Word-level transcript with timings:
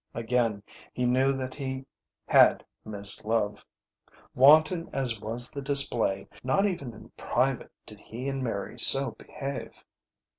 Again 0.15 0.63
he 0.93 1.05
knew 1.05 1.31
that 1.33 1.53
he 1.53 1.85
had 2.27 2.65
missed 2.83 3.23
love. 3.23 3.63
Wanton 4.33 4.89
as 4.91 5.19
was 5.19 5.51
the 5.51 5.61
display, 5.61 6.27
not 6.43 6.65
even 6.65 6.91
in 6.95 7.11
private 7.15 7.71
did 7.85 7.99
he 7.99 8.27
and 8.27 8.43
Mary 8.43 8.79
so 8.79 9.11
behave. 9.11 9.85